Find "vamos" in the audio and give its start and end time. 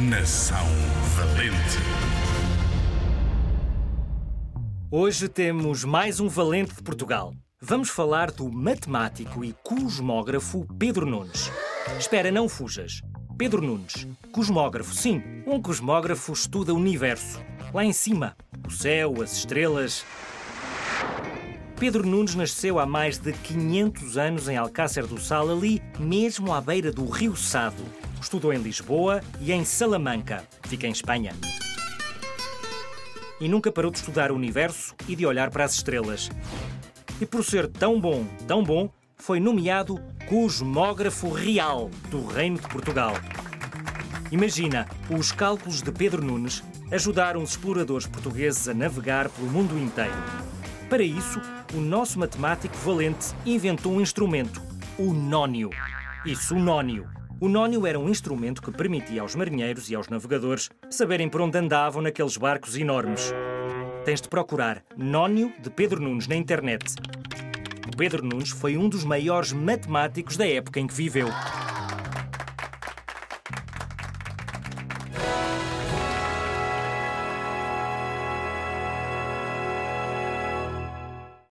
7.60-7.90